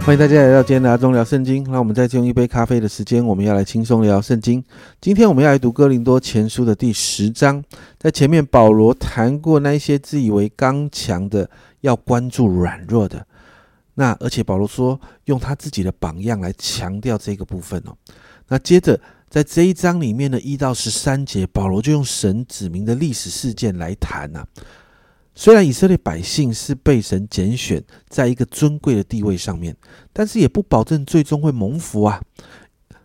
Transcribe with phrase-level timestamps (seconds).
[0.00, 1.62] 欢迎大家来到今天的阿忠聊圣经。
[1.64, 4.64] 那我们再次用一杯咖啡的时间，我们要来轻松聊圣经。
[5.02, 7.62] 今天我们要来读哥林多前书的第十章。
[7.98, 11.50] 在前面，保罗谈过那一些自以为刚强的，
[11.82, 13.26] 要关注软弱的。
[13.94, 17.94] 那而且保罗说，用他自己的榜样来强调这个部分哦。
[18.48, 24.42] 那接着在这一章里面的一到十三节，保罗就用神指明的历史事件来谈呐。
[25.40, 29.76] 虽然以色列百姓是被神拣选，在一个尊贵的地位上面，
[30.12, 32.20] 但是也不保证最终会蒙福啊。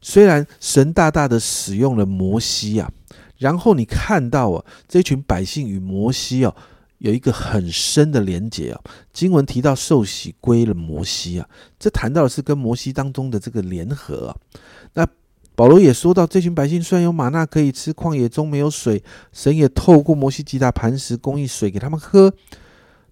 [0.00, 2.88] 虽然神大大的使用了摩西啊，
[3.36, 6.54] 然后你看到啊，这群百姓与摩西哦
[6.98, 8.80] 有一个很深的连结啊。
[9.12, 11.48] 经文提到受洗归了摩西啊，
[11.80, 14.36] 这谈到的是跟摩西当中的这个联合啊。
[14.94, 15.04] 那
[15.60, 22.32] 保罗也说到，这群百姓虽然有玛纳可以吃，旷野中没有水，神也透过摩西击打磐石，供应水给他们喝。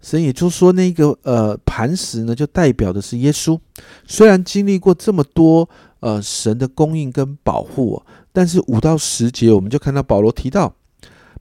[0.00, 3.58] 神也就说，那个呃磐石呢，就代表的是耶稣。
[4.06, 8.00] 虽然经历过这么多呃神的供应跟保护，
[8.32, 10.72] 但是五到十节我们就看到保罗提到，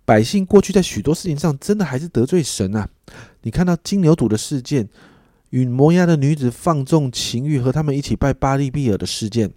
[0.05, 2.89] 百姓过去在许多事情上真的还是得罪神啊。
[3.43, 4.89] 你看到金牛犊的事件，
[5.51, 9.51] 与摩押的女子放纵情欲，和他们一起拜巴利比尔的事件。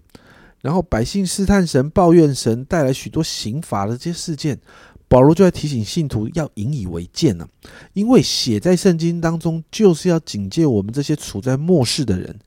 [0.61, 4.59] 然后百姓试探神、抱怨神，带来许多刑罚的这些事件，
[5.06, 7.48] 保罗就在提醒信徒要引以为戒呢。
[7.92, 12.39] 因为写在圣经当中，就是要警戒我们这些处在末世的人。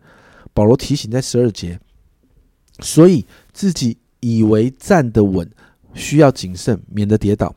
[0.53, 1.79] 保罗提醒在十二节，
[2.81, 5.49] 所以自己以为站得稳，
[5.93, 7.55] 需要谨慎，免得跌倒，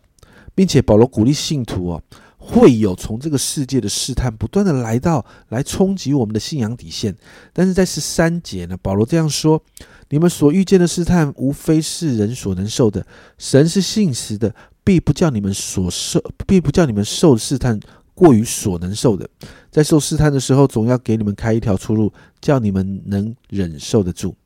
[0.55, 2.03] 并且保罗鼓励信徒哦，
[2.47, 7.17] 会有从这个世界的试探不断的来到，来冲击我们的信仰底线。
[7.55, 9.63] 但是在十三节呢，保罗这样说。
[10.11, 13.05] 你们所遇见的试探，无非是人所能受的。
[13.39, 14.55] 神是信实的，
[14.85, 17.81] 必不叫你们所受，必不叫你们受试探
[18.15, 19.29] 过于所能受的。
[19.71, 24.37] 在受试探的时候，总要给你们开一条出路，叫你们能忍受得住。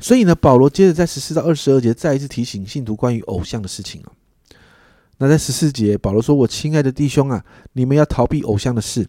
[0.00, 4.12] 所以呢，保罗接着在十四到二十二节再一次提醒信徒关于偶像的事情啊。
[5.18, 9.08] 那在十四节，保罗说：“我亲爱的弟兄啊，你们要逃避偶像的事。”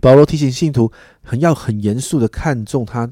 [0.00, 0.90] 保罗提醒信徒，
[1.22, 3.10] 很要很严肃的看重他。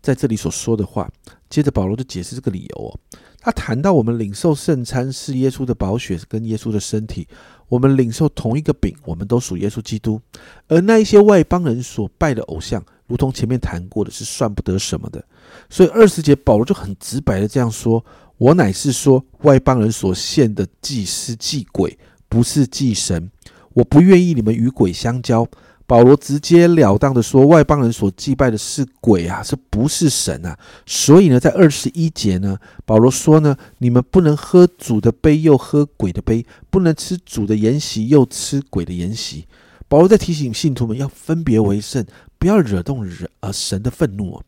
[0.00, 1.10] 在这里所说的话，
[1.50, 2.98] 接着保罗就解释这个理由哦。
[3.40, 7.26] 他谈到我们领受圣餐是耶稣的宝血跟耶稣的身体，
[7.68, 10.20] 我们领受同一个饼，我们都属耶稣基督。
[10.68, 15.24] 而那一些外邦人所拜的偶像，如同前面谈过的，是算不得什么的。
[15.68, 18.04] 所以二十节保罗就很直白的这样说
[18.38, 21.98] ：“我乃是说外邦人所献的祭司祭鬼，
[22.28, 23.30] 不是祭神。
[23.74, 25.46] 我不愿意你们与鬼相交。”
[25.88, 30.58] 保罗直截了当的说，外邦人所祭拜的是鬼啊，这不是神啊。
[30.84, 39.46] 所以呢，在二十一节呢，保罗说呢，你们不能喝主的杯又喝鬼的杯，不能吃主的筵席又吃鬼的筵席。
[39.86, 42.04] 保罗在提醒信徒们要分别为圣，
[42.36, 44.42] 不要惹动人呃神的愤怒。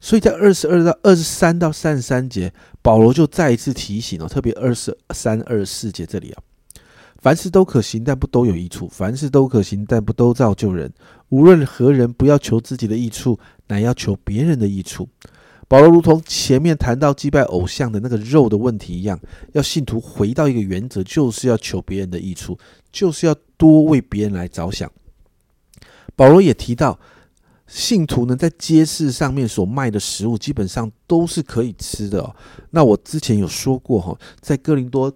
[0.00, 2.52] 所以在二十二到二十三到三十三节，
[2.82, 6.42] 保罗就再一次提醒哦，特别二十三、二十四节这里啊。
[7.18, 10.92] 凡事都可行，但不都有益处；凡事都可行，但不都造就人。
[11.30, 15.08] 无论何人，不要求自己的益处，乃要求别人的益处。
[15.66, 19.18] 保罗如同前面谈到击败偶像的那个肉的问题一样，
[19.54, 22.56] 要信徒回到一个原则，就是要求别人的益处，
[22.92, 24.88] 就是要多为别人来着想。
[26.14, 26.96] 保罗也提到，
[27.66, 32.34] 信徒呢在街市上面所卖的食物，基本上都是可以吃的。
[32.70, 35.12] 那我之前有说过哈，在哥林多。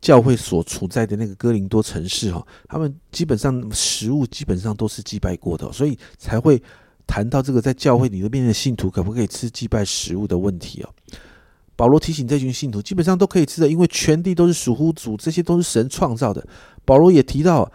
[0.00, 6.62] 教会所处在的那个哥林多城市，哈，他们基本上食物基本上都是祭拜过的，所以才会
[7.04, 10.88] 谈到这个在教会里面的信徒可不可以吃祭拜食物的问题哦。
[11.74, 16.46] 保罗提醒这群信徒，基本上都可以吃的，因为全地都是属乎主，这些都是神创造的。
[16.84, 17.68] 保罗也提到，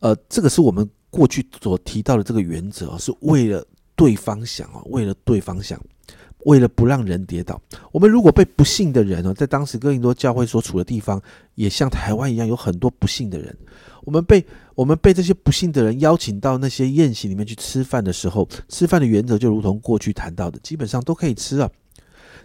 [0.00, 3.64] 呃，这个是我们过去所提到的这个原则，是为了
[3.94, 5.80] 对方想啊，为了对方想。
[6.44, 11.22] 为了不让人跌倒，我们如果被不幸的人哦，在当时哥林多教会所处的地方，
[11.54, 13.56] 也像台湾一样，有很多不幸的人。
[14.02, 14.44] 我们被
[14.74, 21.70] 我们被这些不幸的人邀请到那些宴席里面去吃饭的时候，吃饭的原则就如同过去谈到的，基本上都可以吃啊。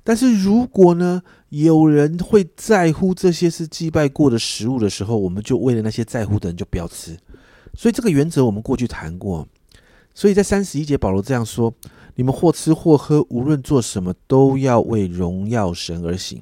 [0.03, 7.17] 但是如果呢，有人会在乎这些是祭拜过的食物的时候，我们就为了那些在乎的人就不要吃。
[7.77, 9.47] 所以这个原则我们过去谈过。
[10.13, 11.73] 所以在三十一节，保罗这样说。
[12.15, 16.41] 你们或吃或喝，无论做什么，都要为荣耀神而行。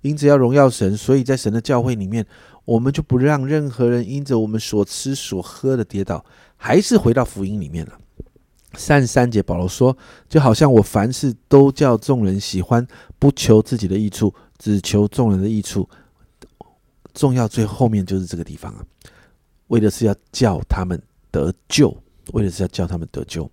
[0.00, 2.26] 因着要荣耀神，所以在神的教会里面，
[2.64, 6.24] 我们就不让任何人因着我们所吃所喝的跌倒。
[6.56, 7.98] 还是回到福音里面了。
[8.72, 9.94] 三十三节，保罗说
[10.30, 12.86] ：“就好像我凡事都叫众人喜欢，
[13.18, 15.86] 不求自己的益处，只求众人的益处。
[17.12, 18.82] 重要最后面就是这个地方啊，
[19.68, 21.00] 为的是要叫他们
[21.30, 21.96] 得救，
[22.32, 23.50] 为的是要叫他们得救。”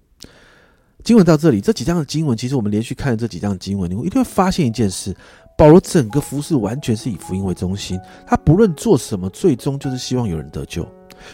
[1.01, 5.15] 经文到这里，这几章的经文，其实我们连续看了这几章的经文，你会一定会发现一件事：
[5.57, 7.97] 保罗整个服饰完全是以福音为中心，
[8.27, 10.85] 他不论做什么，最终就是希望有人得救。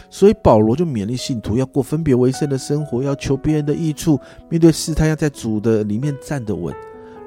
[0.08, 4.18] 所以保罗就勉励信徒要过分别为圣的生活，要求别人的益处，
[4.48, 6.74] 面对试探要在主的里面站得稳。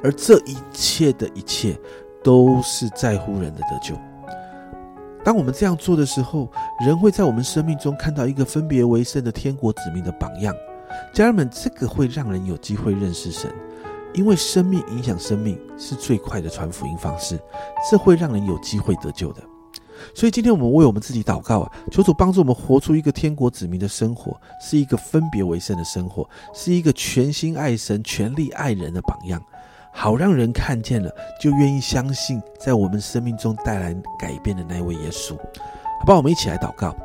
[0.01, 1.77] 而这一切的一切，
[2.23, 3.93] 都是在乎人的得救。
[5.23, 6.49] 当我们这样做的时候，
[6.85, 10.55] 人会在我们生命中看到一个分别为圣的天国子民的榜样。
[11.13, 13.53] 家人们，这个会让人有机会认识神，
[14.13, 17.39] 因为生命影响生命是最快的传福音方式，
[17.89, 19.43] 这会让人有机会得救的。
[20.15, 29.43] 所以今天我们为我们自己祷告啊，求主帮助我们活出一个天国子民的生活，是一个分别为圣的生活，是一个全心爱神、全力爱人的榜样，
[29.91, 35.35] 好让人看见了就愿意相信，在我们生命中带来改变的那位耶稣。
[35.99, 36.95] 好吧，我们一起来祷告。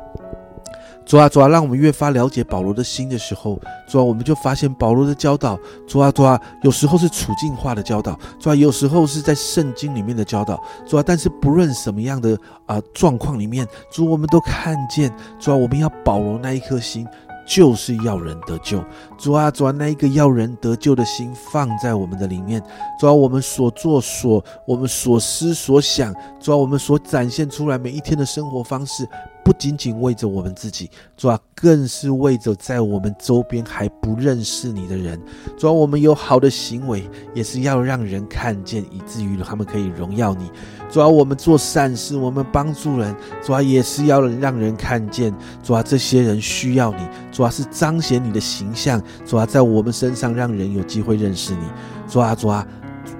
[1.05, 5.55] 主啊，主啊，让我们越发了解保罗的心的时候，主啊，我们就发现保罗的教导，
[5.87, 12.35] 主啊，主啊，有时候是处境化的教导，主啊，有时候是在圣经里面的教导，主啊，但是不论什么样的
[12.65, 17.05] 啊状况里面，主，我们都看见，主啊，我们要保罗那一颗心。
[17.45, 18.83] 就是要人得救，
[19.17, 22.61] 主啊，主啊，那一个要人得救的心放在我们的里面，
[22.99, 29.07] 主啊，我们所做所我们所思所想，主啊，我们所展现出来每一天的生活方式，
[29.45, 35.21] 不仅仅为着我们自己，主啊，更是为着在我们周边还不认识你的人，
[35.55, 40.49] 主啊，我们有好的行为，也是要让人看见，以至于他们可以荣耀你。
[40.89, 45.31] 主要我们做善事，我们帮助人，主要也是要让人看见，
[45.61, 51.67] 主要这些人需要你，主要是彰显你的形象，主要在我们身上让人有机会认识你，
[52.07, 52.65] 主啊主啊，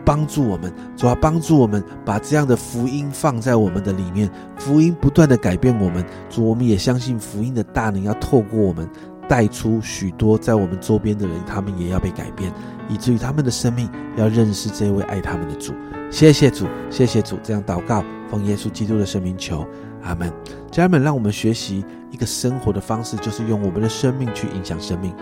[0.04, 8.88] 帮助我们，主要帮助我们把这样的福音放在我们的里面，福音不断的改变我们，主我们也相信福音的大能要透过我们
[9.28, 12.52] 带出许多在我们周边的人，他们也要被改变，
[12.88, 15.74] 以至于他们的生命要认识这位爱他们的主。
[16.12, 19.66] 谢谢主，谢谢主，这样祷告，奉耶稣基督的圣名求，
[20.04, 20.32] 阿门。
[20.72, 25.14] 家人们，让我们学习一个生活的方式，就是用我们的生命去影响生命，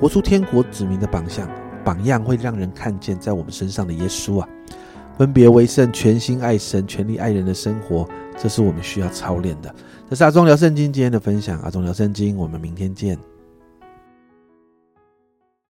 [0.00, 1.48] 活出天国子民的榜样。
[1.84, 4.48] 榜样会让人看见在我们身上的耶稣啊！
[5.18, 9.74] 分别为圣，全心爱神，全力爱人的生活，这是我们需要操练的。
[10.08, 13.18] 这是阿忠聊圣经今天的分享，阿忠聊圣经，我们明天见。